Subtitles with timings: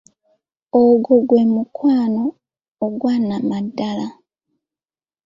[0.81, 2.23] Ogwo gwe mukwano
[2.85, 4.07] ogwa Nnamaddala!